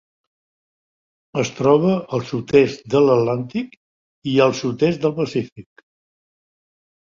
[1.43, 3.77] Es troba al sud-est de l'Atlàntic
[4.33, 5.87] i el sud-est del Pacífic.